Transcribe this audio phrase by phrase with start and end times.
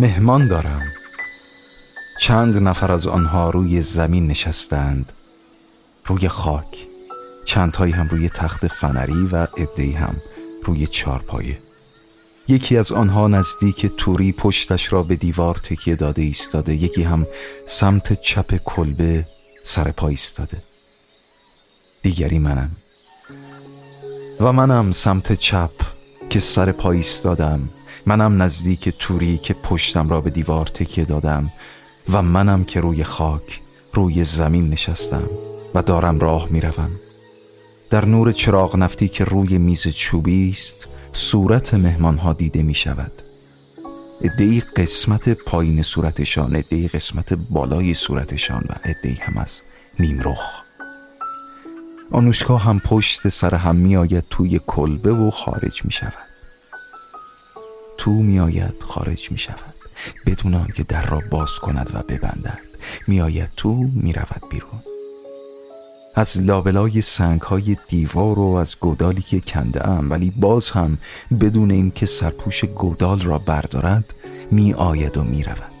[0.00, 0.82] مهمان دارم.
[2.20, 5.12] چند نفر از آنها روی زمین نشستند.
[6.06, 6.86] روی خاک.
[7.44, 10.16] چندهایی هم روی تخت فنری و عدهای هم
[10.64, 11.58] روی چارپایه.
[12.48, 16.74] یکی از آنها نزدیک توری پشتش را به دیوار تکیه داده ایستاده.
[16.74, 17.26] یکی هم
[17.66, 19.26] سمت چپ کلبه
[19.62, 20.62] سر پا ایستاده.
[22.02, 22.70] دیگری منم.
[24.40, 25.70] و منم سمت چپ
[26.30, 27.68] که سر پا ایستادم.
[28.10, 31.50] منم نزدیک توری که پشتم را به دیوار تکیه دادم
[32.12, 33.60] و منم که روی خاک
[33.94, 35.30] روی زمین نشستم
[35.74, 36.90] و دارم راه می‌روم.
[37.90, 43.12] در نور چراغ نفتی که روی میز چوبی است صورت مهمان ها دیده می شود
[44.22, 49.60] ادهی قسمت پایین صورتشان ادهی قسمت بالای صورتشان و ادهی هم از
[49.98, 50.62] نیمرخ
[52.10, 56.29] آنوشکا هم پشت سر هم می آید توی کلبه و خارج می شود
[58.00, 59.74] تو می آید خارج می شود
[60.26, 62.58] بدون آنکه در را باز کند و ببندد.
[63.08, 64.82] می آید تو می رود بیرون.
[66.14, 70.98] از لابلای سنگ های دیوار و از گودالی که کنده ام ولی باز هم
[71.40, 74.14] بدون اینکه سرپوش گودال را بردارد
[74.50, 75.72] می آید و می رود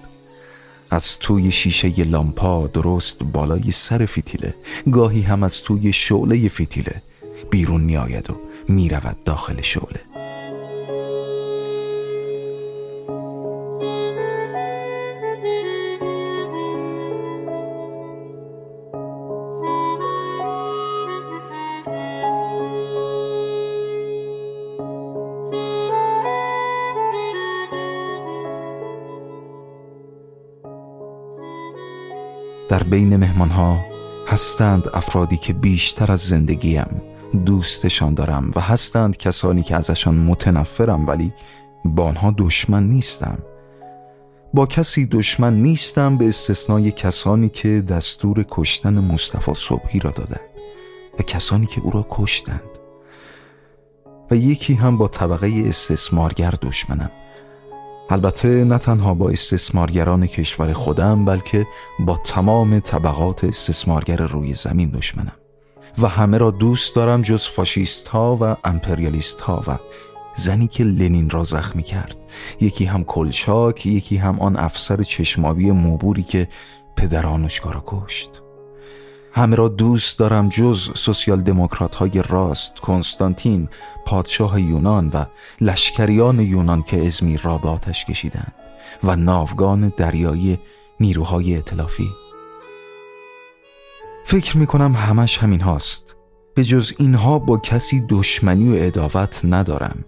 [0.90, 4.54] از توی شیشه لامپا درست بالای سر فیتیله.
[4.92, 7.02] گاهی هم از توی شعله فیتیله.
[7.50, 8.36] بیرون می آید و
[8.68, 10.09] می رود داخل شعله.
[32.90, 33.78] بین مهمان ها
[34.28, 37.02] هستند افرادی که بیشتر از زندگیم
[37.46, 41.32] دوستشان دارم و هستند کسانی که ازشان متنفرم ولی
[41.84, 43.38] با آنها دشمن نیستم.
[44.54, 50.50] با کسی دشمن نیستم به استثنای کسانی که دستور کشتن مصطفی صبحی را دادند
[51.18, 52.70] و کسانی که او را کشتند.
[54.30, 57.10] و یکی هم با طبقه استثمارگر دشمنم.
[58.12, 61.66] البته نه تنها با استثمارگران کشور خودم بلکه
[61.98, 65.36] با تمام طبقات استثمارگر روی زمین دشمنم.
[65.98, 69.76] و همه را دوست دارم جز فاشیست ها و امپریالیست ها و
[70.34, 72.16] زنی که لنین را زخمی کرد.
[72.60, 76.48] یکی هم کلچاک یکی هم آن افسر چشمابی موبوری که
[76.96, 78.42] پدرانشگاه را کشت.
[79.32, 83.68] همه را دوست دارم جز سوسیال دموکرات های راست کنستانتین
[84.06, 85.24] پادشاه یونان و
[85.60, 88.54] لشکریان یونان که ازمیر را به آتش کشیدند
[89.04, 90.58] و ناوگان دریایی
[91.00, 92.08] نیروهای اطلافی
[94.30, 96.16] فکر می کنم همش همین هاست.
[96.54, 100.04] به جز اینها با کسی دشمنی و اداوت ندارم.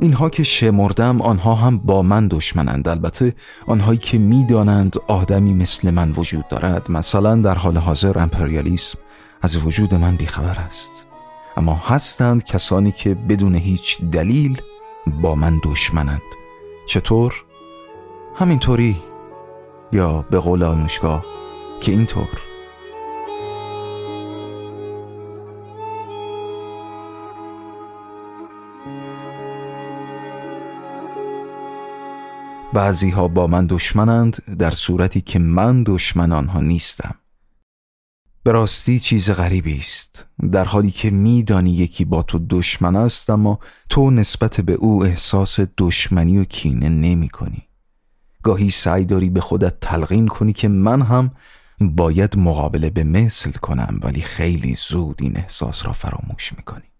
[0.00, 2.88] اینها که شمردم آنها هم با من دشمنند.
[2.88, 3.34] البته
[3.66, 6.90] آنهایی که می‌دانند آدمی مثل من وجود دارد.
[6.90, 8.98] مثلا در حال حاضر امپریالیسم
[9.42, 11.06] از وجود من بیخبر است.
[11.56, 14.60] اما هستند کسانی که بدون هیچ دلیل
[15.22, 16.22] با من دشمنند.
[16.88, 17.44] چطور؟
[18.36, 18.96] همینطوری.
[19.92, 21.24] یا به قول آنوشگاه
[21.80, 22.45] که اینطور.
[32.76, 37.14] بعضی ها با من دشمنند در صورتی که من دشمن آنها نیستم.
[38.42, 43.58] به راستی چیز غریبی است در حالی که میدانی یکی با تو دشمن است اما
[43.88, 47.68] تو نسبت به او احساس دشمنی و کینه نمی کنی
[48.42, 51.30] گاهی سعی داری به خودت تلقین کنی که من هم
[51.80, 56.90] باید مقابله به مثل کنم ولی خیلی زود این احساس را فراموش می کنی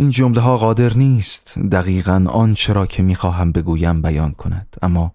[0.00, 5.12] این جمله ها قادر نیست دقیقا آنچه را که می‌خواهم بگویم بیان کند اما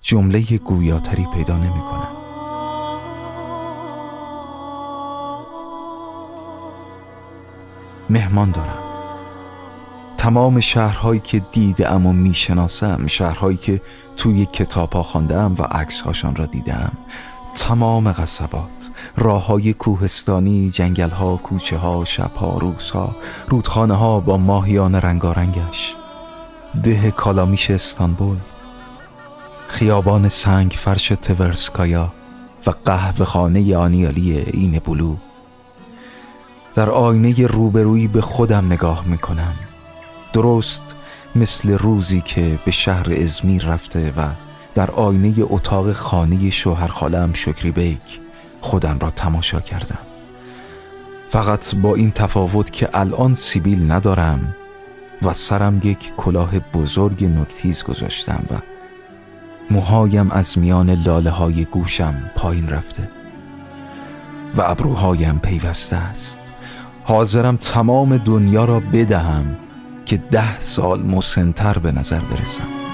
[0.00, 2.16] جمله گویاتری پیدا نمی کند
[8.10, 8.78] مهمان دارم.
[10.16, 13.80] تمام شهرهایی که دیده و می‌شناسم شهرهایی که
[14.16, 16.92] توی کتاب ها و عکس هاشان را دیدم
[17.54, 18.75] تمام قصبات.
[19.18, 23.16] راه های کوهستانی جنگل ها کوچه ها شب ها روز ها
[23.48, 25.94] رودخانه ها با ماهیان رنگارنگش.
[26.82, 28.36] ده کالامیش استانبول.
[29.68, 32.12] خیابان سنگ فرش تورسکایا
[32.66, 35.16] و قهوه خانه آنیالی این بلو.
[36.74, 39.54] در آینه روبرویی به خودم نگاه می‌کنم.
[40.32, 40.94] درست
[41.34, 44.28] مثل روزی که به شهر ازمیر رفته و
[44.74, 48.25] در آینه اتاق خانه شوهر خالم شکری بیک
[48.66, 49.98] خودم را تماشا کردم.
[51.28, 54.54] فقط با این تفاوت که الان سیبیل ندارم
[55.22, 58.54] و سرم یک کلاه بزرگ نکتیز گذاشتم و
[59.70, 63.08] موهایم از میان لاله های گوشم پایین رفته
[64.56, 66.40] و ابروهایم پیوسته است.
[67.04, 69.56] حاضرم تمام دنیا را بدهم
[70.06, 72.85] که ده سال مسنتر به نظر برسم.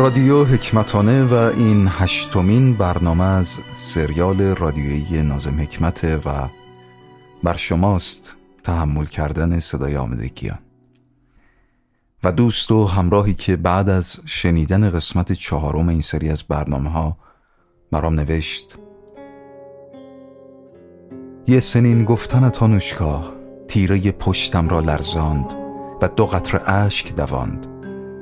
[0.00, 6.48] رادیو حکمتانه و این هشتمین برنامه از سریال رادیویی نازم حکمته و
[7.42, 10.58] بر شماست تحمل کردن صدای آمدگیان.
[12.24, 17.16] و دوست و همراهی که بعد از شنیدن قسمت چهارم این سری از برنامه ها
[17.90, 18.78] برام نوشت.
[21.46, 23.32] یه سنین گفتن تانوشکا
[23.68, 25.54] تیره پشتم را لرزاند
[26.02, 27.66] و دو قطر اشک دواند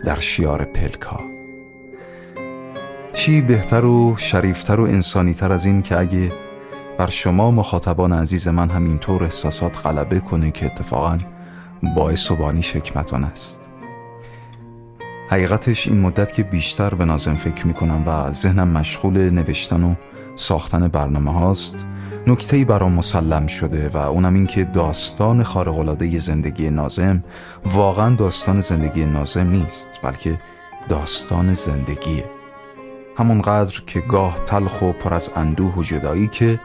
[0.04, 1.37] در شیار پلکا.
[3.18, 6.32] چی بهتر و شریفتر و انسانیتر از این که اگه
[6.98, 11.18] بر شما مخاطبان عزیز من همینطور احساسات غلبه کنه که اتفاقا
[11.96, 13.68] باعث و بانی شکمتان است.
[15.30, 19.94] حقیقتش این مدت که بیشتر به نازم فکر می‌کنم و ذهنم مشغول نوشتن و
[20.34, 21.86] ساختن برنامه هاست
[22.26, 27.24] نکتهی برام مسلم شده و اونم این که داستان خارقلاده زندگی نازم
[27.64, 30.40] واقعا داستان زندگی نازم نیست بلکه
[30.88, 32.37] داستان زندگیه.
[33.18, 36.60] همونقدر که گاه تلخ و پر از اندوه و جدایی که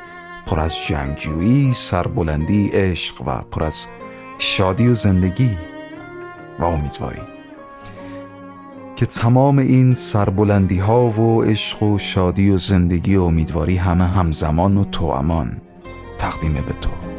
[0.45, 3.85] پر از جنگجویی، سربلندی، عشق و پر از
[4.37, 5.57] شادی و زندگی
[6.59, 7.21] و امیدواری.
[8.95, 14.77] که تمام این سربلندی ها و عشق و شادی و زندگی و امیدواری همه همزمان
[14.77, 15.61] و توامان
[16.17, 17.12] تقدیم به تو.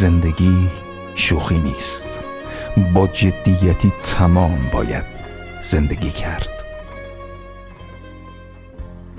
[0.00, 0.68] زندگی
[1.14, 2.20] شوخی نیست.
[2.94, 5.04] با جدیتی تمام باید
[5.60, 6.64] زندگی کرد.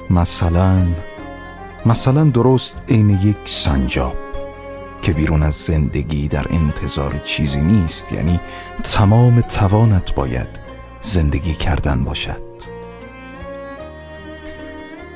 [0.09, 0.87] مثلا
[1.85, 4.15] مثلا درست عین یک سنجاب
[5.01, 8.39] که بیرون از زندگی در انتظار چیزی نیست یعنی
[8.83, 10.49] تمام توانت باید
[11.01, 12.50] زندگی کردن باشد.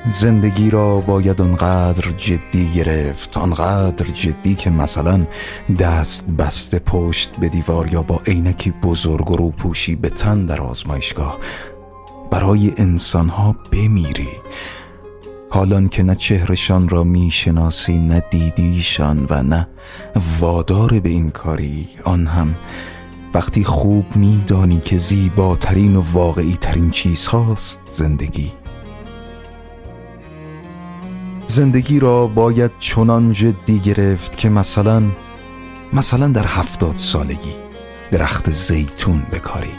[0.08, 5.26] زندگی را باید آنقدر جدی گرفت آنقدر جدی که مثلا
[5.78, 11.38] دست بسته پشت به دیوار یا با عینکی بزرگ و روپوشی به تن در آزمایشگاه.
[12.30, 14.28] برای انسانها بمیری.
[15.50, 19.68] حالان که نه چهرشان را می‌شناسی نه دیدیشان و نه
[20.40, 22.54] وادار به این کاری آن هم
[23.34, 28.52] وقتی خوب میدانی که زیباترین و واقعی ترین چیز هاست زندگی.
[31.56, 35.02] زندگی را باید چنان جدی گرفت که مثلا
[35.92, 37.54] مثلا در هفتاد سالگی
[38.10, 39.72] درخت زیتون بکاری.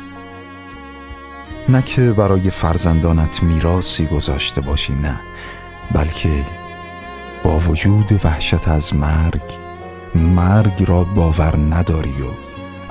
[1.69, 5.19] نه که برای فرزندانت میراسی گذاشته باشی نه
[5.91, 6.45] بلکه
[7.43, 9.41] با وجود وحشت از مرگ
[10.15, 12.31] مرگ را باور نداری و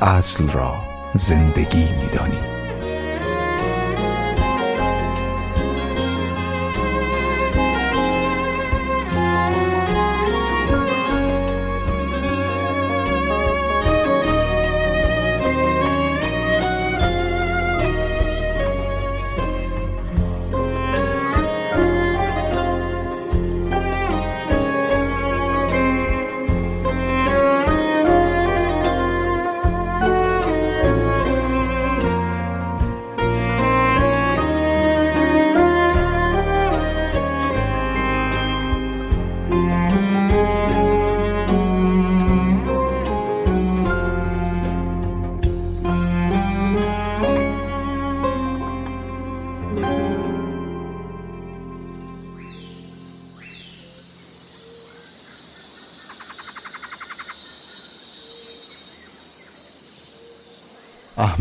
[0.04, 0.74] اصل را
[1.14, 2.55] زندگی میدانی.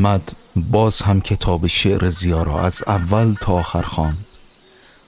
[0.05, 4.25] احمد باز هم کتاب شعر زیا را از اول تا آخر خواند.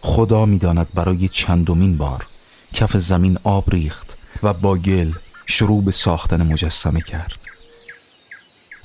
[0.01, 2.25] خدا می‌داند برای چندمین بار
[2.74, 5.12] کف زمین آب ریخت و با گل
[5.46, 7.39] شروع به ساختن مجسمه کرد.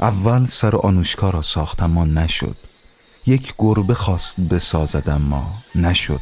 [0.00, 2.56] اول سر آنوشکا را ساخت اما نشد.
[3.26, 6.20] یک گربه خواست بسازد اما نشد.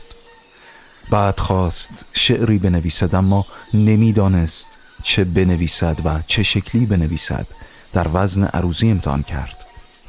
[1.11, 4.68] بعد خواست شعری بنویسد اما نمی‌دانست
[5.02, 7.47] چه بنویسد و چه شکلی بنویسد.
[7.92, 9.59] در وزن عروزی امتحان کرد.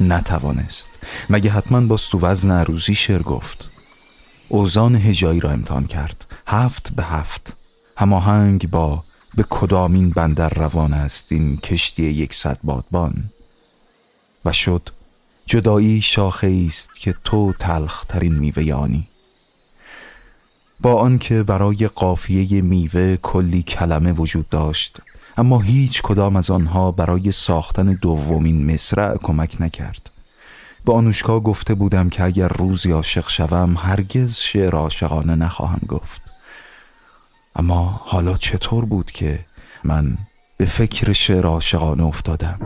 [0.02, 0.90] نتوانست.
[1.30, 3.70] مگه حتما باز تو وزن عروزی شعر گفت؟
[4.50, 6.26] اوزان هجایی را امتحان کرد.
[6.48, 7.58] هفت به هفت.
[7.98, 9.04] هماهنگ با
[9.36, 13.14] به کدامین بندر روان است این کشتی یکصد بادبان؟
[14.46, 14.90] و شد
[15.46, 19.08] جدایی شاخه است که تو تلخ ترین میوه آنی.
[20.80, 24.98] با آنکه برای قافیه میوه کلی کلمه وجود داشت
[25.38, 30.12] اما هیچ کدام از آنها برای ساختن دومین مصرع کمک نکرد.
[30.86, 36.22] به آنوشکا گفته بودم که اگر روزی عاشق شوم هرگز شعر عاشقانه نخواهم گفت.
[37.56, 39.40] اما حالا چطور بود که
[39.84, 40.18] من
[40.58, 42.60] به فکر شعر عاشقانه افتادم؟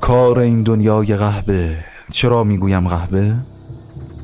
[0.00, 3.34] کار این دنیای قهبه چرا می‌گویم قهبه؟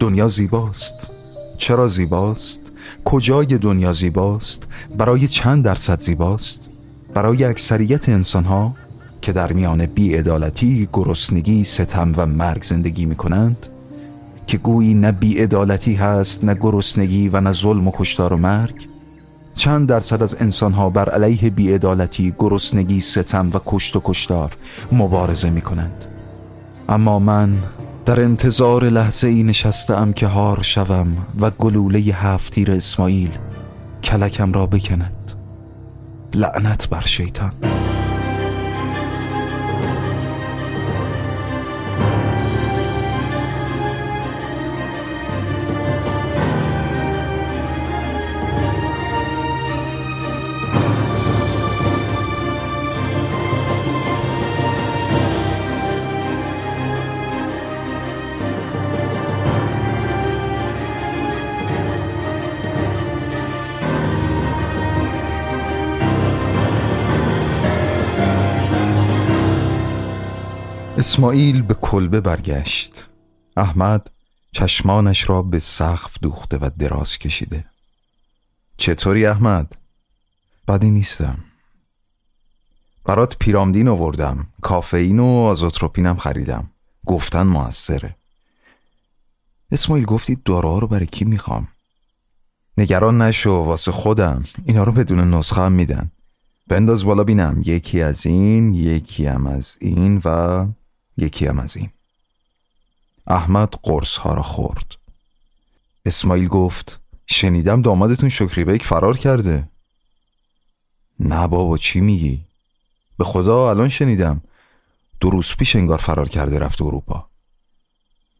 [0.01, 1.11] دنیا زیباست.
[1.59, 2.68] چرا زیباست؟
[3.11, 4.67] کجای دنیا زیباست؟
[4.99, 6.69] برای چند درصد زیباست؟
[7.15, 8.75] برای اکثریت انسان ها
[9.23, 13.67] که در میان بیعدالتی، گرسنگی، ستم و مرگ زندگی می کنند
[14.47, 18.89] که گویی نه بیعدالتی هست نه گرسنگی و نه ظلم و کشتار و مرگ
[19.55, 24.57] چند درصد از انسانها بر علیه بیعدالتی، گرسنگی، ستم و کشت و کشتار
[24.93, 26.05] مبارزه می کنند
[26.89, 27.59] اما من
[28.09, 33.31] در انتظار لحظه ای نشستم که هار شوم و گلوله هفتیر اسماعیل
[34.05, 35.33] کلکم را بکند.
[36.35, 37.53] لعنت بر شیطان.
[71.09, 73.09] اسماعیل به کلبه برگشت.
[73.57, 74.11] احمد
[74.53, 77.65] چشمانش را به سقف دوخته و دراز کشیده.
[78.77, 79.77] چطوری احمد؟
[80.69, 81.39] بدی نیستم.
[83.05, 84.47] برات پیرامدین آوردم.
[84.63, 86.71] کافئین و آزوتروپینم خریدم.
[87.07, 88.17] گفتن موثره.
[89.71, 91.69] اسماعیل گفتی داروها رو برای کی می‌خوام؟
[92.79, 94.45] نگران نشو واسه خودم.
[94.65, 96.11] اینا رو بدون نسخه هم میدن.
[96.67, 97.63] بنداز بالا بینم.
[97.65, 100.67] یکی از این یکی هم از این و
[101.19, 101.91] یکی هم از این.
[103.27, 104.97] احمد قرص ها را خورد.
[106.07, 109.69] اسماعیل گفت شنیدم دامادتون شکری بیک فرار کرده.
[111.21, 112.45] نه بابا چی میگی؟
[113.19, 114.43] به خدا الان شنیدم.
[115.21, 117.29] دو روز پیش انگار فرار کرده رفت اروپا.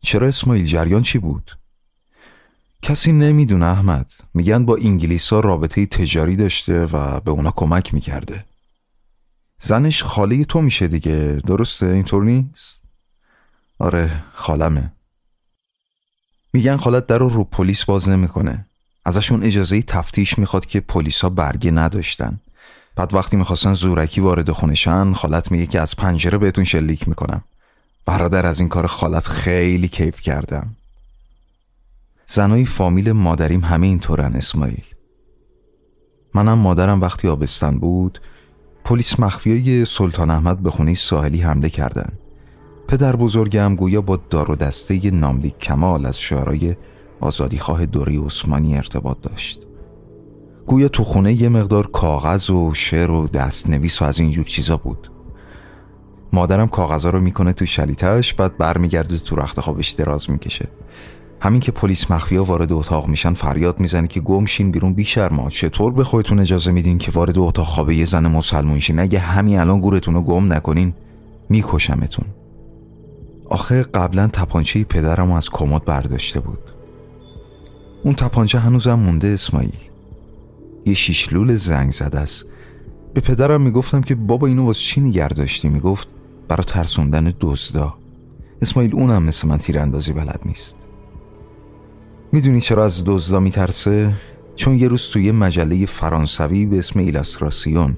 [0.01, 1.59] چرا اسماعیل؟ جریان چی بود؟
[2.83, 4.13] کسی نمی‌دونه احمد.
[4.35, 8.45] میگن با انگلیس ها رابطه تجاری داشته و به اونا کمک می‌کرده.
[9.61, 11.41] زنش خاله تو میشه دیگه.
[11.47, 12.81] درسته؟ اینطور نیست؟
[13.79, 14.93] آره خالمه.
[16.53, 18.67] میگن خالت در رو پلیس باز نمی‌کنه.
[19.05, 22.41] ازشون اجازه تفتیش می‌خواد که پلیسا برگه نداشتن.
[22.97, 27.45] بعد وقتی می‌خواستن زورکی وارد خونشن خالت میگه که از پنجره بهتون شلیک می‌کنم.
[28.07, 30.77] برادر از این کار خالت خیلی کیف کردم.
[32.27, 34.85] زنای فامیل مادریم همه اینطورن اسماعیل.
[36.35, 38.21] منم مادرم وقتی آبستن بود
[38.89, 42.13] پلیس مخفیای سلطان احمد به خونه ساحلی حمله کردن.
[42.89, 46.77] پدر بزرگم گویا با دار و دسته ناملیک کمال از شعرهای
[47.21, 49.61] آزادیخواه دوره عثمانی ارتباط داشت.
[50.67, 54.77] گویا تو خونه یه مقدار کاغذ و شعر و دستنویس و از این جور چیزا
[54.77, 55.11] بود.
[56.33, 60.69] مادرم کاغذا رو می‌کنه تو شلیتش بعد برمیگرده تو رخت خوابش دراز می‌کشه.
[61.41, 65.93] همین که پلیس مخفیا وارد اتاق میشن فریاد می‌زنه که گمشین بیرون بی شرما چطور
[65.93, 69.81] به خودتون اجازه میدین که وارد اتاق خواب یه زن مسلمون شین؟ اگه همین الان
[69.81, 70.95] گورتون رو گم نکنین
[71.49, 72.25] میکشمتون.
[73.51, 76.59] آخه قبلا تپانچه پدرم از کمد برداشته بود.
[78.05, 79.73] اون تپانچه هنوزم مونده اسماعیل.
[80.87, 82.45] یه شیشلول زنگ زده است
[83.15, 86.09] به پدرم می‌گفتم که بابا اینو واسه چی نگر داشتی؟ می‌گفت
[86.49, 87.95] برا ترسوندن دزدا.
[88.63, 90.77] اسماعیل اونم مثل من تیراندازی بلد نیست.
[92.33, 94.15] می‌دونی چرا از دزدا میترسه؟
[94.57, 97.97] چون یه روز توی مجله فرانسوی به اسم ایلاستراسیون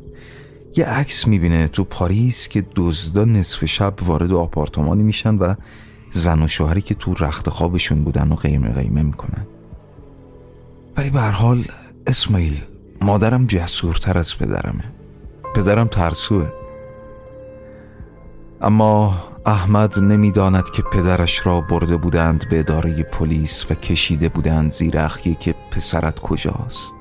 [0.76, 5.54] یه عکس می‌بینه تو پاریس که دزدا نصف شب وارد آپارتمانی میشن و
[6.10, 9.46] زن و شوهری که تو رخت خوابشون بودن و قیمه قیمه می‌کنن.
[10.96, 11.64] ولی به حال
[12.06, 12.60] اسماعیل
[13.00, 14.84] مادرم جسورتر از پدرمه.
[15.54, 16.52] پدرم ترسوه.
[18.60, 24.98] اما احمد نمی‌داند که پدرش را برده بودند به اداره پلیس و کشیده بودند زیر
[24.98, 26.94] اخیه که پسرت کجاست.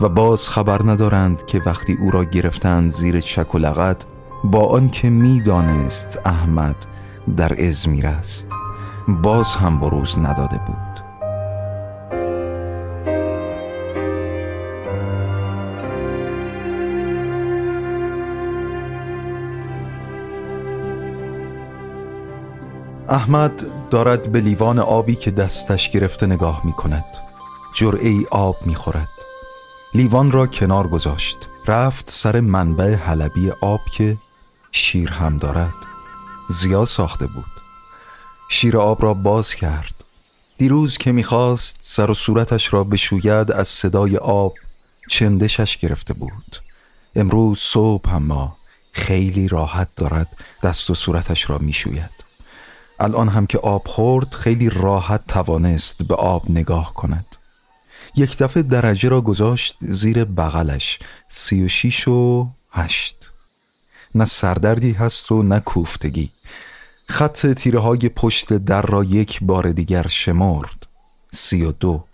[0.00, 4.04] و باز خبر ندارند که وقتی او را گرفتند زیر چک و لغت
[4.44, 6.76] با آنکه می‌دانست احمد
[7.36, 8.48] در ازمیر است
[9.08, 10.87] باز هم بروز نداده بود.
[23.10, 27.04] احمد دارد به لیوان آبی که دستش گرفته نگاه می کند
[28.02, 29.08] ای آب می خورد
[29.94, 31.36] لیوان را کنار گذاشت.
[31.66, 34.16] رفت سر منبع حلبی آب که
[34.72, 35.74] شیر هم دارد.
[36.48, 37.44] زیاد ساخته بود.
[38.48, 40.04] شیر آب را باز کرد.
[40.58, 44.54] دیروز که می‌خواست سر و صورتش را بشوید از صدای آب
[45.10, 46.56] چندشش گرفته بود.
[47.16, 48.56] امروز صبح اما
[48.92, 50.28] خیلی راحت دارد
[50.62, 52.17] دست و صورتش را می‌شوید.
[53.00, 57.26] الان هم که آب خورد خیلی راحت توانست به آب نگاه کند.
[58.16, 63.30] یک دفعه درجه را گذاشت زیر بغلش سی و شیش و هشت.
[64.14, 66.30] نه سردردی هست و نه کوفتگی.
[67.08, 70.86] خط تیره های پشت در را یک بار دیگر شمرد
[71.30, 72.04] سی و دو.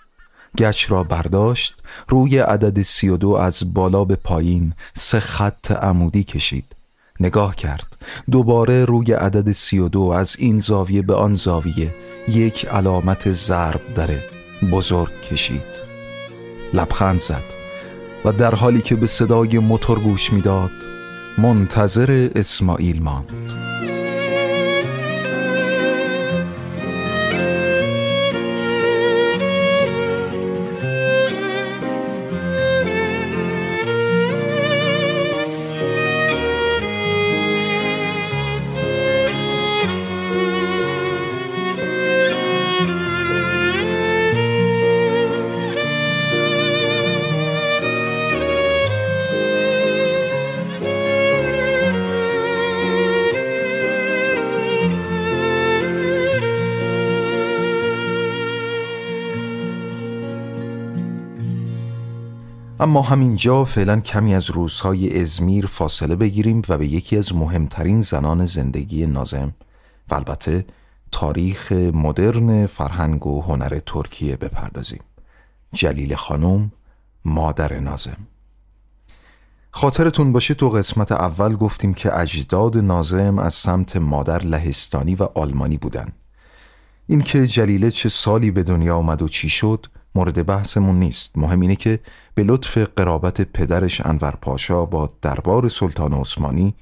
[0.59, 1.75] گچ را برداشت
[2.09, 6.65] روی عدد سی و دو از بالا به پایین سه خط عمودی کشید.
[7.21, 7.97] نگاه کرد.
[8.31, 11.95] دوباره روی عدد سی و دو از این زاویه به آن زاویه
[12.29, 14.25] یک علامت ضرب داره
[14.73, 15.85] بزرگ کشید.
[16.75, 17.45] لبخند زد
[18.25, 20.71] و در حالی که به صدای موتور گوش می‌داد
[21.39, 23.53] منتظر اسماعیل ماند.
[62.85, 68.47] اما همینجا فعلا کمی از روزهای ازمیر فاصله بگیریم و به یکی از مهمترین زنان
[68.47, 69.55] زندگی نازم
[70.11, 70.65] و البته
[71.13, 75.01] تاریخ مدرن فرهنگ و هنر ترکیه بپردازیم.
[75.73, 76.73] جلیل خانم
[77.25, 78.17] مادر نازم.
[79.71, 85.77] خاطرتون باشه تو قسمت اول گفتیم که اجداد نازم از سمت مادر لهستانی و آلمانی
[85.79, 86.13] بودن.
[87.07, 91.39] اینکه جلیله چه سالی به دنیا آمد و چی شد مورد بحثمون نیست.
[91.39, 92.01] مهم اینه که
[92.35, 96.75] به لطف قرابت پدرش انور پاشا با دربار سلطان عثمانی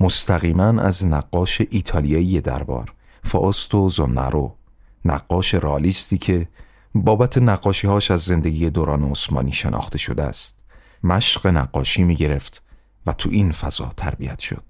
[0.00, 2.92] مستقیما از نقاش ایتالیایی دربار
[3.24, 4.54] فاستو زونارو
[5.04, 6.48] نقاش رالیستی که
[6.94, 10.56] بابت نقاشیهاش از زندگی دوران عثمانی شناخته شده است.
[11.04, 12.62] مشق نقاشی می گرفت
[13.06, 14.64] و تو این فضا تربیت شد.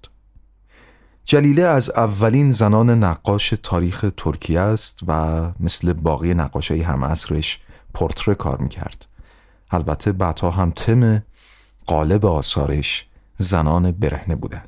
[1.25, 7.59] جلیله از اولین زنان نقاش تاریخ ترکیه است و مثل باقی نقاشای هم عصرش
[7.93, 9.05] پورتره کار می‌کرد.
[9.71, 11.23] البته بعدها هم تم
[11.85, 13.05] قالب آثارش
[13.37, 14.63] زنان برهنه بودن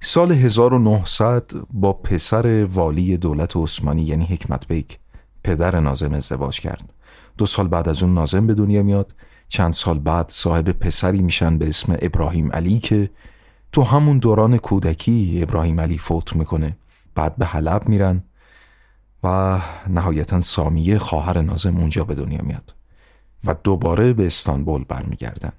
[0.00, 4.98] سال 1900 با پسر والی دولت عثمانی یعنی حکمت بیک
[5.44, 6.92] پدر نازم ازدواج کرد.
[7.38, 9.14] دو سال بعد از اون نازم به دنیا میاد.
[9.48, 13.10] چند سال بعد صاحب پسری میشن به اسم ابراهیم علی که
[13.72, 16.76] تو همون دوران کودکی ابراهیم علی فوت می‌کنه.
[17.14, 18.22] بعد به حلب میرن.
[19.26, 22.74] و نهایتا سامیه خواهر نازم اونجا به دنیا میاد
[23.44, 25.52] و دوباره به استانبول برمیگردن.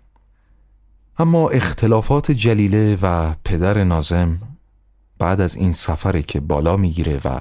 [1.19, 4.38] اما اختلافات جلیله و پدر نازم
[5.19, 7.39] بعد از این سفره که بالا می‌گیره و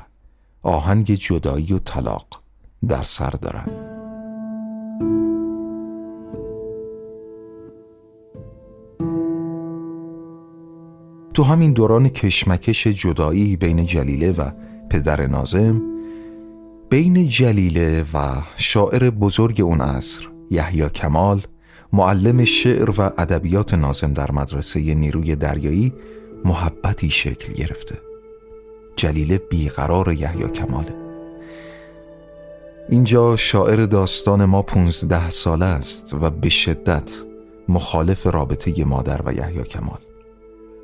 [0.63, 2.27] آهنگ جدایی و طلاق
[2.89, 3.67] در سر دارن.
[11.35, 14.51] تو همین دوران کشمکش جدایی بین جلیله و
[14.91, 15.96] پدر نازم
[16.97, 21.41] بین جلیله و شاعر بزرگ اون عصر یحیی کمال
[21.93, 25.93] معلم شعر و ادبیات نازم در مدرسه نیروی دریایی
[26.45, 27.99] محبتی شکل گرفته.
[28.97, 30.95] جلیله بیقرار یحیی کماله.
[32.89, 37.13] اینجا شاعر داستان ما پونزده ساله است و به شدت
[37.69, 40.01] مخالف رابطه مادر و یحیی کمال.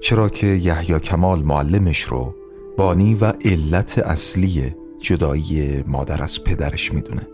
[0.00, 2.34] چرا که یحیی کمال معلمش رو
[2.78, 7.28] بانی و علت اصلی جدایی مادر از پدرش می‌دونه.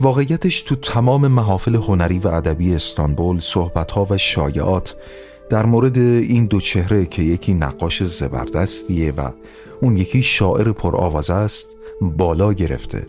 [0.00, 4.96] واقعیتش تو تمام محافل هنری و ادبی استانبول صحبتها و شایعات
[5.50, 9.30] در مورد این دو چهره که یکی نقاش زبردستیه و
[9.82, 13.06] اون یکی شاعر پرآوازه است بالا گرفته.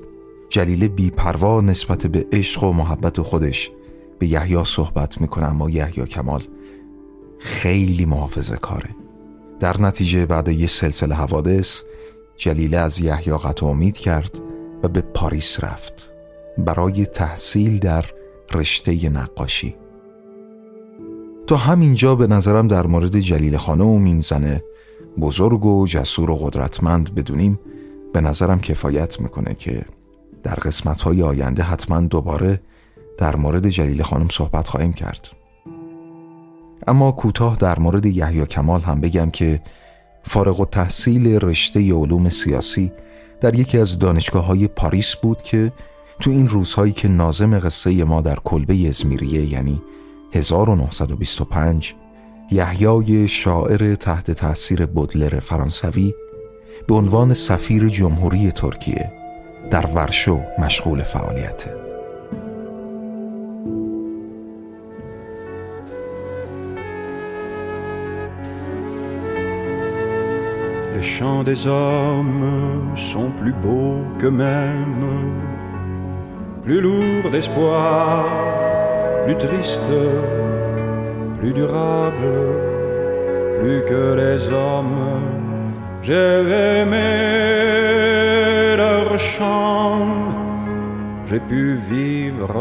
[0.49, 3.71] جلیله بیپروا نسبت به عشق و محبت خودش
[4.19, 6.43] به یحیی صحبت می‌کنه اما یحیی کمال
[7.39, 8.89] خیلی محافظه کاره
[9.59, 11.81] در نتیجه بعد یه سلسله حوادث
[12.37, 14.39] جلیله از یحیی امید کرد
[14.83, 16.13] و به پاریس رفت
[16.57, 18.05] برای تحصیل در
[18.53, 19.75] رشته نقاشی.
[21.47, 24.63] تا همینجا به نظرم در مورد جلیل خانم این زنه
[25.19, 27.59] بزرگ و جسور و قدرتمند بدونیم
[28.13, 29.85] به نظرم کفایت می‌کنه که
[30.43, 32.61] در قسمت های آینده حتما دوباره
[33.17, 35.29] در مورد جلیل خانم صحبت خواهیم کرد.
[36.87, 39.61] اما کوتاه در مورد یحیی کمال هم بگم که
[40.27, 42.91] فارغ و تحصیل رشته علوم سیاسی
[43.41, 45.71] در یکی از دانشگاه های پاریس بود که
[46.19, 49.81] تو این روزهایی که نازم قصه ما در کلبه ازمیریه یعنی
[50.33, 51.95] 1925
[52.51, 56.13] یحیای شاعر تحت تاثیر بودلر فرانسوی
[56.87, 59.11] به عنوان سفیر جمهوری ترکیه
[59.71, 61.86] در ورشو مشغول فعالیته.
[70.97, 75.05] Les chants des hommes sont plus beaux que même,
[76.63, 78.25] plus lourds d'espoir,
[79.23, 79.99] plus tristes,
[81.39, 82.39] plus durables,
[83.59, 85.21] plus que les hommes.
[86.01, 86.39] J'ai
[86.81, 87.15] aimé
[88.75, 90.07] leurs chants,
[91.27, 92.55] j'ai pu vivre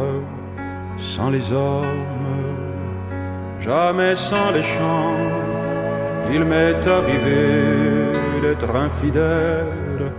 [0.99, 2.05] sans les hommes,
[3.61, 5.25] jamais sans les chants.
[6.35, 10.13] Il m'est arrivé d'être infidèle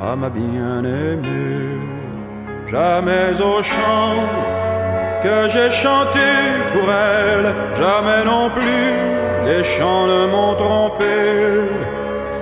[0.00, 1.78] à ma bien-aimée.
[2.68, 4.16] Jamais au chant
[5.22, 6.28] que j'ai chanté
[6.72, 8.90] pour elle, jamais non plus
[9.46, 11.04] les chants ne m'ont trompé.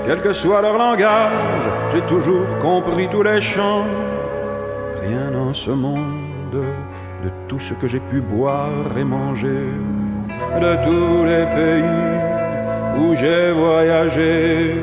[0.05, 3.87] Quel que soit leur langage, j'ai toujours compris tous les chants.
[5.01, 6.65] Rien en ce monde
[7.25, 9.69] de tout ce que j'ai pu boire et manger,
[10.61, 12.22] de tous les pays
[12.99, 14.83] où j'ai voyagé,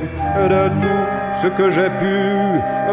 [0.54, 1.06] de tout
[1.41, 2.17] ce que j'ai pu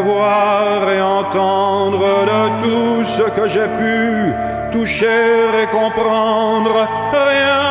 [0.03, 4.35] voir et entendre, de tout ce que j'ai pu
[4.73, 6.89] toucher et comprendre.
[7.13, 7.63] Rien,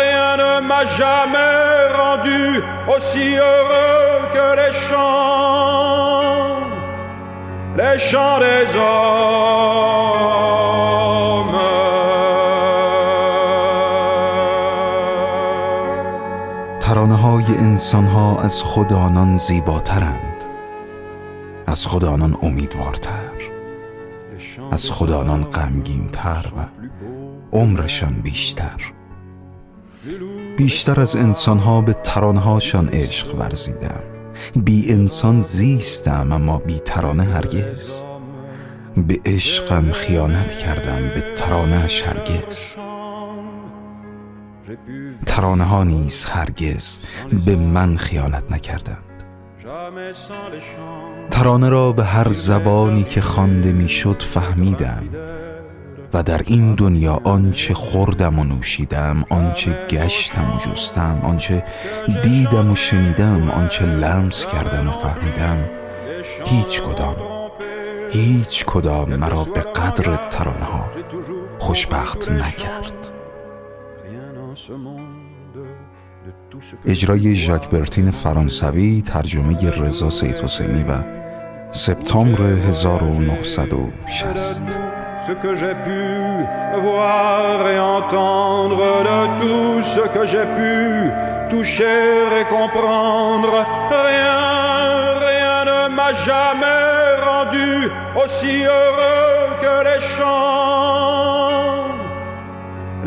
[0.00, 2.62] rien ne m'a jamais rendu
[2.94, 6.56] aussi heureux que les chants,
[7.76, 10.55] les chants des hommes.
[17.36, 20.44] های انسان ها از خود آنان زیباترند.
[21.66, 23.32] از خود آنان امیدوارتر.
[24.72, 26.68] از خود آنان غمگینتر و
[27.52, 28.92] عمرشان بیشتر.
[30.56, 34.00] بیشتر از انسان ها به ترانه هاشان عشق ورزیدم.
[34.64, 38.04] بی انسان زیستم اما بی ترانه هرگز.
[38.96, 42.76] به عشقم خیانت کردم به ترانهش هرگز.
[45.26, 46.98] ترانه ها نیز هرگز
[47.46, 49.02] به من خیانت نکردند.
[51.30, 55.02] ترانه را به هر زبانی که خوانده می‌شد فهمیدم
[56.14, 61.64] و در این دنیا آنچه خوردم و نوشیدم آنچه گشتم و جستم آنچه
[62.22, 65.64] دیدم و شنیدم آنچه لمس کردم و فهمیدم
[66.46, 67.16] هیچ کدام
[68.10, 70.90] هیچ کدام مرا به قدر ترانه ها
[71.58, 73.15] خوشبخت نکرد.
[76.85, 81.03] اجرای ژاک برتین فرانسوی ترجمه رضا سید حسینی و
[81.71, 84.91] سپتامبر 1960
[85.27, 86.01] ce que j'ai pu
[86.81, 90.75] voir et entendre, de tout ce que j'ai pu
[91.49, 92.03] toucher
[92.39, 93.53] et comprendre.
[94.09, 94.39] Rien,
[95.29, 97.69] rien ne m'a jamais rendu
[98.21, 100.74] aussi heureux que les chants,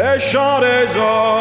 [0.02, 1.40] Les chants des hommes.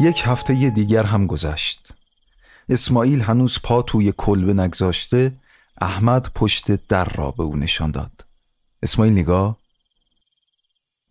[0.00, 1.92] یک هفته دیگر هم گذشت.
[2.68, 5.32] اسماعیل هنوز پا توی کلبه نگذاشته
[5.80, 8.24] احمد پشت در را به او نشان داد.
[8.82, 9.56] اسماعیل نگاه؟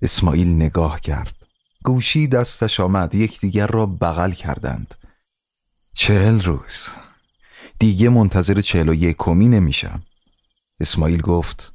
[0.02, 1.36] اسماعیل نگاه کرد.
[1.84, 4.96] گوشی دستش آمد یکدیگر را بغل کردند.
[6.02, 6.90] چهل روز.
[7.80, 10.04] دیگه منتظر چهل و یکمی نمیشم.
[10.80, 11.74] اسماعیل گفت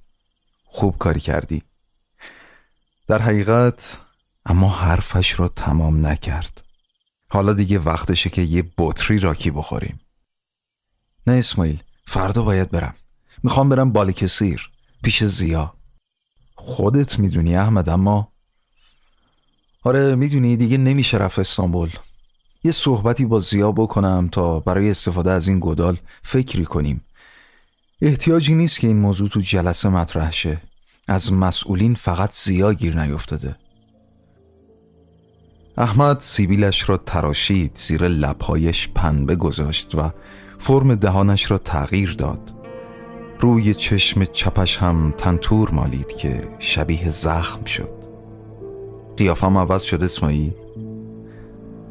[0.64, 1.62] خوب کاری کردی.
[3.06, 4.00] در حقیقت
[4.46, 6.64] اما حرفش را تمام نکرد.
[7.30, 10.00] حالا دیگه وقتشه که یه بطری راکی بخوریم.
[11.26, 12.94] نه اسماعیل فردا باید برم.
[13.42, 14.70] می‌خوام برم بالکسیر
[15.02, 15.74] پیش زیا.
[16.54, 18.32] خودت می‌دونی احمد اما
[19.82, 21.90] آره می‌دونی دیگه نمیشه رفت استانبول.
[22.64, 27.04] یه صحبتی با زیا بکنم تا برای استفاده از این گدال فکری کنیم.
[28.02, 30.60] احتیاجی نیست که این موضوع تو جلسه مطرح شه.
[31.08, 33.56] از مسئولین فقط زیا گیر نیفتاده.
[35.76, 40.10] احمد سیبیلش را تراشید زیر لبهایش پنبه گذاشت و
[40.58, 42.54] فرم دهانش را تغییر داد.
[43.40, 47.94] روی چشم چپش هم تنتور مالید که شبیه زخم شد.
[49.16, 50.63] قیافم عوض شد اسماعیل.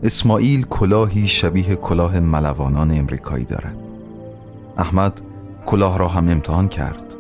[0.04, 3.78] اسماعیل کلاهی شبیه کلاه ملوانان امریکایی دارد.
[4.78, 5.22] احمد
[5.66, 7.16] کلاه را هم امتحان کرد.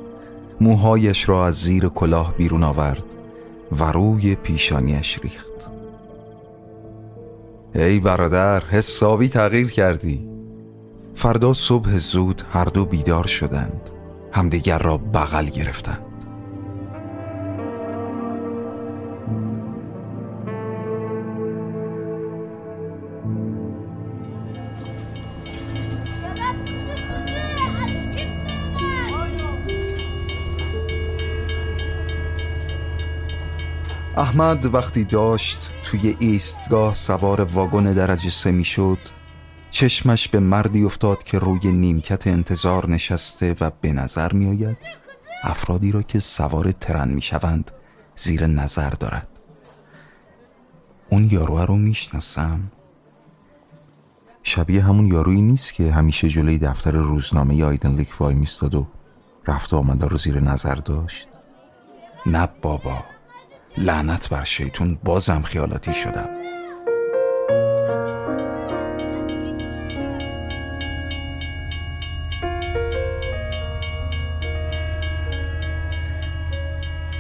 [0.61, 3.05] موهایش را از زیر کلاه بیرون آورد
[3.79, 5.69] و روی پیشانیش ریخت.
[7.75, 10.29] ای برادر حسابی تغییر کردی.
[11.15, 13.89] فردا صبح زود هر دو بیدار شدند.
[14.31, 16.12] همدیگر را بغل گرفتند.
[34.17, 38.97] احمد وقتی داشت توی ایستگاه سوار واگن درجه سه می شد
[39.71, 44.77] چشمش به مردی افتاد که روی نیمکت انتظار نشسته و به نظر می آید
[45.43, 47.71] افرادی را که سوار ترن می شوند
[48.15, 49.27] زیر نظر دارد.
[51.09, 52.71] اون یاروه رو می‌شناسم؟
[54.43, 58.87] شبیه همون یارویی نیست که همیشه جلوی دفتر روزنامه آیدن وای میستاد و
[59.47, 61.27] رفت آمده رو زیر نظر داشت؟
[62.25, 63.03] نه بابا.
[63.77, 66.29] لعنت بر شیطون بازم خیالاتی شدم.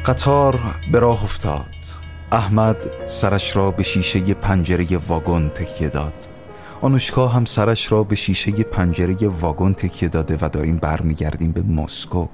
[0.05, 0.59] قطار
[0.91, 1.75] به راه افتاد.
[2.31, 6.27] احمد سرش را به شیشه پنجره واگن تکیه داد.
[6.81, 12.27] آنوشکا هم سرش را به شیشه پنجره واگن تکیه داده و داریم برمیگردیم به مسکو.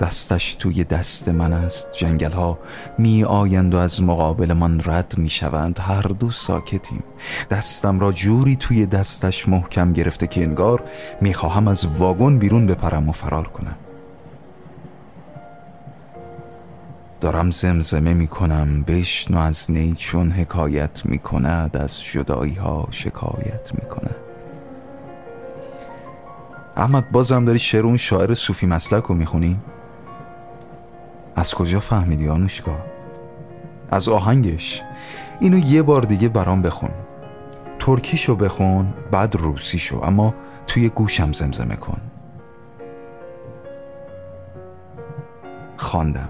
[0.00, 1.88] دستش توی دست من است.
[1.92, 2.58] جنگل ها
[2.98, 5.78] می آیند و از مقابل من رد می شوند.
[5.78, 7.02] هر دو ساکتیم.
[7.50, 10.82] دستم را جوری توی دستش محکم گرفته که انگار
[11.20, 13.76] می خواهم از واگن بیرون بپرم و فرار کنم.
[17.20, 18.82] دارم زمزمه می کنم.
[18.82, 21.76] بشنو از نی چون حکایت می کند.
[21.76, 24.16] از جدایی ها شکایت می کند.
[26.76, 29.58] احمد بازم داری شعر شاعر صوفی مسلک رو می‌خونی؟
[31.44, 32.78] از کجا فهمیدی آنوشکا؟
[33.90, 34.82] از آهنگش.
[35.40, 36.90] اینو یه بار دیگه برام بخون.
[37.78, 40.34] ترکیشو بخون بعد روسیشو اما
[40.66, 42.00] توی گوشم زمزمه کن.
[45.76, 46.28] خواندم.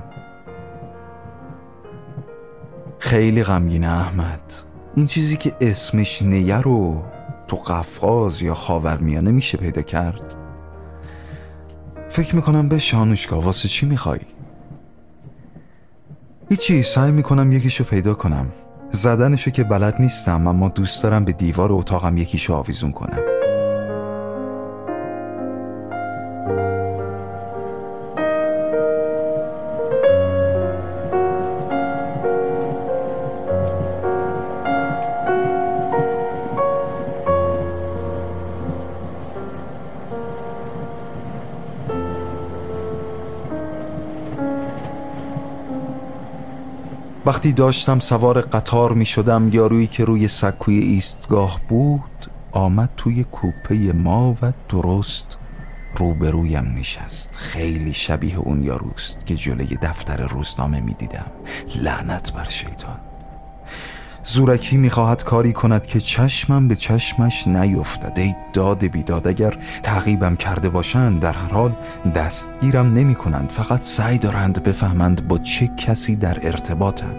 [2.98, 4.52] خیلی غمگینه احمد.
[4.94, 7.02] این چیزی که اسمش نیه رو
[7.48, 10.34] تو قفقاز یا خاورمیانه میشه پیدا کرد.
[12.08, 14.20] فکر می‌کنم به شانوشکا واسه چی می‌خوای؟
[16.54, 18.46] هیچی سعی می‌کنم یکیشو پیدا کنم.
[18.90, 23.33] زدنشو که بلد نیستم اما دوست دارم به دیوار اتاقم یکیشو آویزون کنم.
[47.26, 53.74] وقتی داشتم سوار قطار می شدم یارویی که روی سکوی ایستگاه بود آمد توی کوپه
[53.92, 55.38] ما و درست
[55.96, 57.36] روبرویم نشست.
[57.36, 61.32] خیلی شبیه اون یاروست که جلوی دفتر روزنامه می دیدم
[61.82, 63.13] لعنت بر شیطان.
[64.26, 70.68] زورکی می‌خواهد کاری کند که چشمم به چشمش نیفتد ای داد بیداد اگر تعقیبم کرده
[70.68, 71.76] باشند در هر حال
[72.14, 77.14] دستگیرم نمی کنند فقط سعی دارند بفهمند با چه کسی در ارتباطم.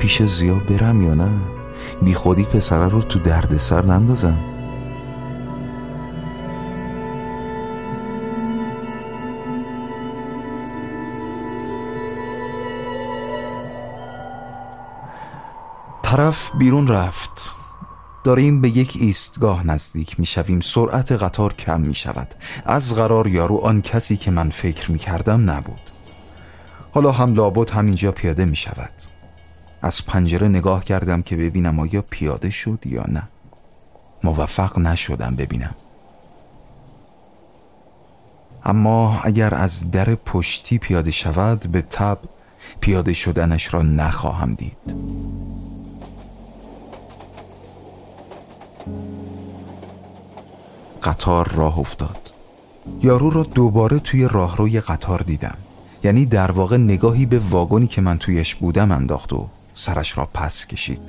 [0.00, 1.30] پیش زیا برم یا نه؟
[2.02, 4.38] بی خودی پسره رو تو دردسر نندازم.
[16.08, 17.54] طرف بیرون رفت.
[18.24, 22.34] داریم به یک ایستگاه نزدیک می‌شویم سرعت قطار کم می شود.
[22.64, 25.80] از قرار یارو آن کسی که من فکر می کردم نبود.
[26.92, 28.92] حالا هم لابد همینجا پیاده می شود.
[29.82, 33.28] از پنجره نگاه کردم که ببینم آیا پیاده شد یا نه.
[34.24, 35.74] موفق نشدم ببینم.
[38.64, 42.18] اما اگر از در پشتی پیاده شود به تب
[42.80, 45.17] پیاده شدنش را نخواهم دید.
[51.02, 52.32] قطار راه افتاد.
[53.02, 55.56] یارو را دوباره توی راهروی قطار دیدم.
[56.04, 60.66] یعنی در واقع نگاهی به واگنی که من تویش بودم انداخت و سرش را پس
[60.66, 61.00] کشید.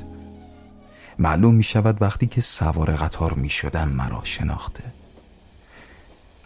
[1.19, 4.83] معلوم می شود وقتی که سوار قطار می شدم مرا شناخته.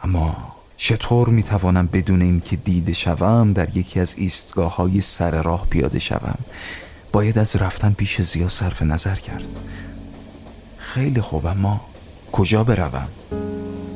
[0.04, 0.36] اما
[0.78, 6.00] چطور می توانم بدون اینکه دیده شوم در یکی از ایستگاه های سر راه پیاده
[6.00, 6.38] شوم؟
[7.12, 9.48] باید از رفتن پیش زیا صرف نظر کرد.
[10.94, 11.82] خیلی خوب اما
[12.32, 13.08] کجا بروم؟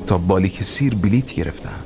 [0.08, 1.80] تا بالیک سیر بلیت گرفتم.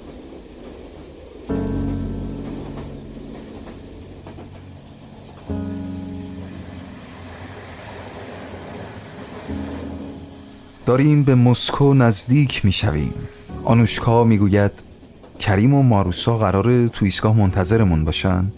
[10.86, 13.14] داریم به مسکو نزدیک می شویم
[13.64, 14.72] آنوشکا می گوید
[15.40, 18.52] کریم و ماروسا قرار تو ایستگاه منتظرمون باشن؟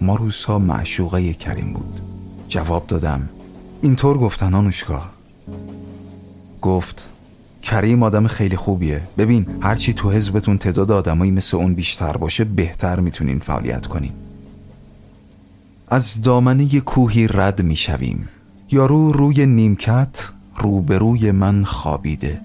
[0.00, 2.00] ماروسا معشوقه کریم بود.
[2.48, 3.28] جواب دادم
[3.82, 5.02] اینطور گفتن آنوشکا
[6.62, 7.12] گفت
[7.62, 9.02] کریم آدم خیلی خوبیه.
[9.18, 14.12] ببین هرچی تو حزبتون تعداد آدمایی مثل اون بیشتر باشه بهتر می‌تونین فعالیت کنین.
[15.88, 18.28] از دامنه کوهی رد می‌شویم.
[18.70, 22.40] یارو روی نیمکت روبروی من خوابیده.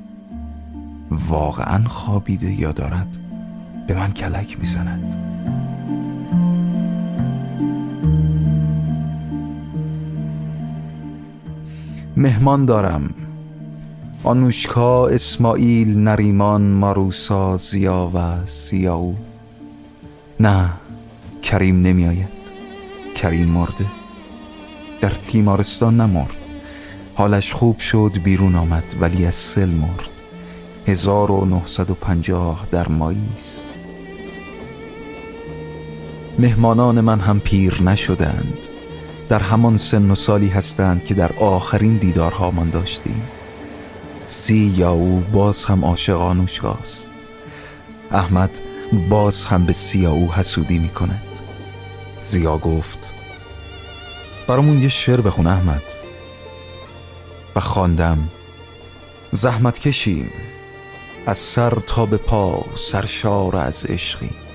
[1.12, 3.18] واقعا خوابیده یا دارد؟
[3.88, 5.27] به من کلک می‌زند.
[12.18, 13.10] مهمان دارم.
[14.24, 19.16] آنوشکا اسماعیل نریمان ماروسا زیا و سیاو.
[20.40, 20.70] نه
[21.42, 22.28] کریم نمیآید.
[23.16, 23.86] کریم مرده.
[25.02, 26.38] در تیمارستان نمرد.
[27.16, 30.10] حالش خوب شد بیرون آمد ولی از سل مرد.
[30.88, 33.70] 1950 در ماییس.
[36.40, 38.77] مهمانان من هم پیر نشدند.
[39.30, 43.22] در همان سن و سالی هستند که در آخرین دیدارهامان داشتیم.
[44.28, 47.14] سی یا او باز هم عاشق آنوشکاست
[48.12, 48.60] احمد
[49.10, 51.40] باز هم به سیا او حسودی می کند
[52.20, 53.14] زیا گفت
[54.48, 55.84] برامون یه شعر بخون احمد.
[57.56, 58.30] و خواندم
[59.32, 60.32] زحمت کشیم
[61.26, 64.47] از سر تا به پا سرشار از عشقی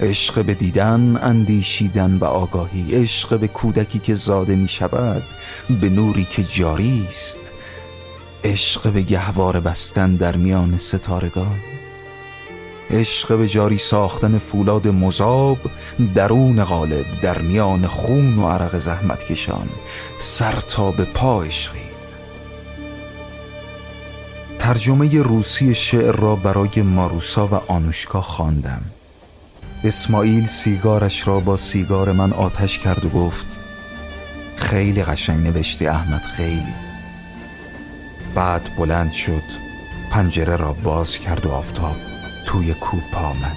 [0.00, 2.94] عشق به دیدن اندیشیدن و آگاهی.
[3.02, 5.22] عشق به کودکی که زاده می شود
[5.80, 7.52] به نوری که جاری است.
[8.44, 11.60] عشق به گهوار بستن در میان ستارگان.
[12.90, 15.58] عشق به جاری ساختن فولاد مذاب
[16.14, 19.68] درون غالب در میان خون و عرق زحمت کشان.
[20.18, 21.78] سر تا به پا عشقی.
[24.58, 28.82] ترجمه روسی شعر را برای ماروسا و آنوشکا خواندم.
[29.86, 33.60] اسماعیل سیگارش را با سیگار من آتش کرد و گفت
[34.56, 36.74] خیلی قشنگ نوشتی احمد خیلی.
[38.34, 39.42] بعد بلند شد
[40.10, 41.96] پنجره را باز کرد و آفتاب
[42.46, 43.56] توی کوپ آمد.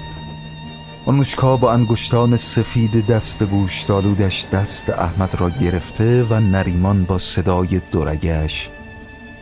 [1.06, 8.70] آنوشکا با انگشتان سفید دست گوشتالودش دست احمد را گرفته و نریمان با صدای دورگش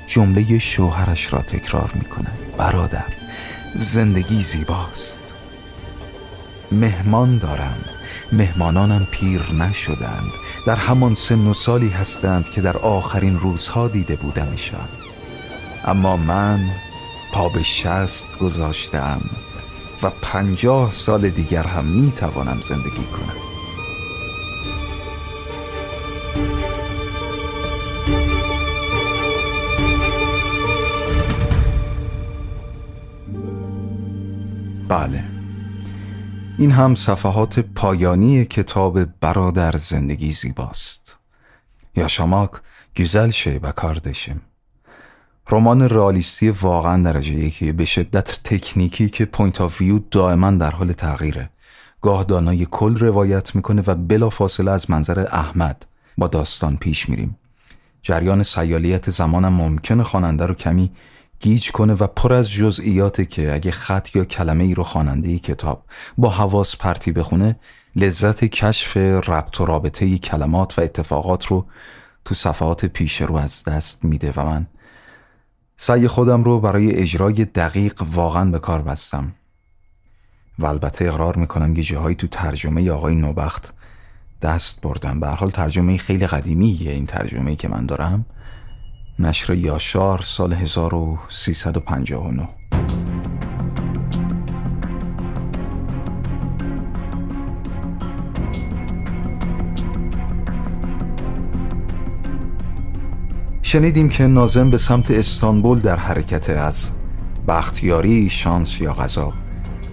[0.08, 3.13] جمله شوهرش را تکرار می کند برادر
[3.76, 5.26] زندگی زیباست.
[6.71, 7.77] مهمان دارم.
[8.32, 10.32] مهمانانم پیر نشدند.
[10.65, 14.88] در همان سن و سالی هستند که در آخرین روزها دیده بودمشان.
[15.86, 16.60] اما من
[17.34, 19.22] پا به شست گذاشتم
[20.03, 23.38] و پنجاه سال دیگر هم می توانم زندگی کنم.
[34.88, 35.36] بله.
[36.60, 41.20] این هم صفحات پایانی کتاب برادر زندگی زیباست.
[41.95, 42.51] Yaşamak
[42.99, 44.41] güzel şey be kardeşim
[45.49, 50.91] رمان رئالیستی واقعا درجه یکی به شدت تکنیکی که point of view دائما در حال
[50.91, 51.49] تغییره.
[52.01, 55.86] گاه دانای کل روایت می‌کنه و بلافاصله از منظر احمد
[56.18, 57.38] با داستان پیش میریم.
[58.01, 60.91] جریان سیالیت زمانم ممکنه خواننده رو کمی
[61.39, 65.83] گیج کنه و پر از جزئیاته که اگه خط یا کلمه ای رو خواننده کتاب
[66.17, 67.59] با حواس پرتی بخونه
[67.95, 71.65] لذت کشف ربط و رابطه ای کلمات و اتفاقات رو
[72.25, 74.67] تو صفحات پیش رو از دست میده و من
[75.77, 79.35] سعی خودم رو برای اجرای دقیق واقعا به کار بستم.
[80.59, 83.73] و البته اقرار می‌کنم که جاهایی تو ترجمه آقای نوبخت
[84.41, 85.19] دست بردم.
[85.19, 88.25] به حال ترجمه خیلی قدیمیه این ترجمه که من دارم.
[89.20, 92.49] نشر یاشار سال 1359
[103.61, 106.91] شنیدیم که نازم به سمت استانبول در حرکت از
[107.47, 109.34] بختیاری شانس یا غذا.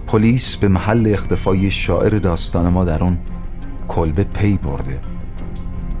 [0.07, 3.17] پلیس به محل اختفای شاعر داستان ما در اون
[3.87, 5.01] کلبه پی برده.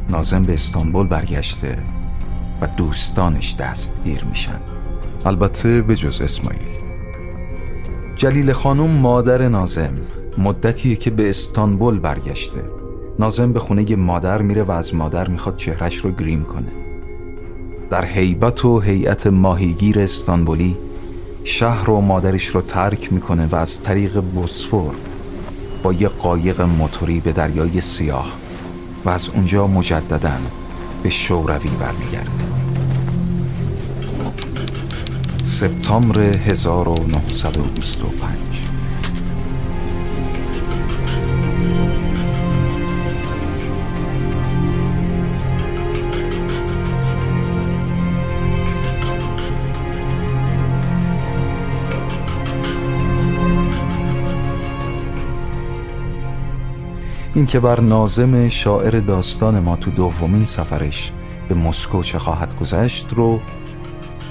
[0.09, 1.77] نازم به استانبول برگشته.
[2.61, 4.59] و دوستانش دستگیر میشن.
[5.25, 6.59] البته به جز اسماعیل.
[8.15, 9.93] جلیل خانم مادر نازم
[10.37, 12.63] مدتیه که به استانبول برگشته.
[13.19, 16.71] نازم به خونه مادر میره و از مادر می‌خواد چهرش رو گریم کنه.
[17.89, 20.77] در حیبت و هیئت ماهیگیر استانبولی
[21.43, 24.95] شهر و مادرش رو ترک می‌کنه و از طریق بوسفور
[25.83, 28.33] با یه قایق موتوری به دریای سیاه
[29.05, 30.31] و از اونجا مجددا
[31.03, 32.44] به شوروی برمیگرده.
[35.45, 38.37] سپتامبر 1925
[57.33, 61.11] این که بر نازم شاعر داستان ما تو دومین سفرش
[61.49, 63.39] به مسکو چه خواهد گذشت رو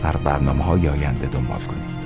[0.05, 2.05] در برنامه های آینده دنبال کنید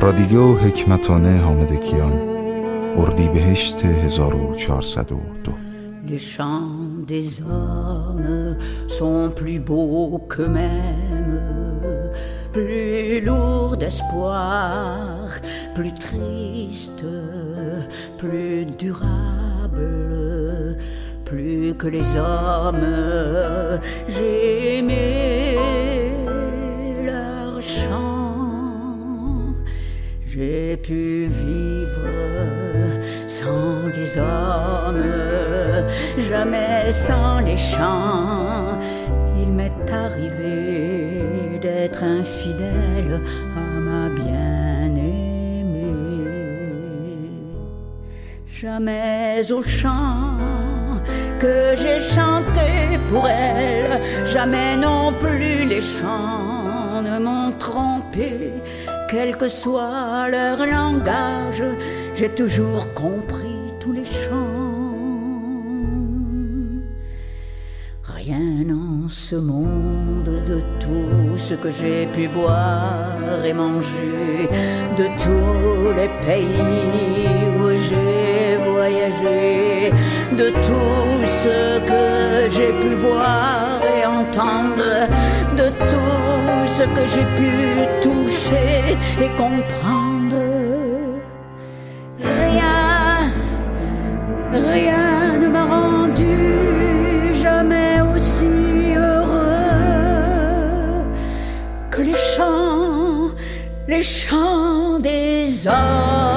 [0.00, 2.12] رادیو حکمتانه حامد کیان
[2.96, 5.20] اردی بهشت 1402
[6.12, 8.56] Les chants des hommes
[8.88, 12.10] sont plus beaux qu'eux-mêmes,
[12.52, 15.28] plus lourds d'espoir,
[15.74, 17.04] plus tristes,
[18.18, 20.76] plus durables,
[21.24, 22.86] plus que les hommes.
[24.08, 25.56] J'ai aimé
[27.04, 29.54] leur chant,
[30.26, 32.08] j'ai pu vivre
[33.26, 35.02] sans les hommes,
[36.28, 38.78] jamais sans les chants.
[39.40, 41.22] Il m'est arrivé
[41.60, 43.20] d'être infidèle
[48.52, 50.36] Jamais au chant
[51.38, 58.52] que j'ai chanté pour elle, jamais non plus les chants ne m'ont trompé,
[59.08, 61.64] quel que soit leur langage
[62.14, 64.60] j'ai toujours compris tous les chants.
[68.02, 74.50] Rien en ce monde de tout ce que j'ai pu boire et manger,
[74.98, 77.59] de tous les pays
[80.32, 85.08] de tout ce que j'ai pu voir et entendre,
[85.56, 87.52] de tout ce que j'ai pu
[88.02, 90.36] toucher et comprendre.
[92.22, 93.30] Rien,
[94.52, 96.36] rien ne m'a rendu
[97.42, 99.40] jamais aussi heureux
[101.90, 103.30] que les chants,
[103.88, 106.29] les chants des hommes.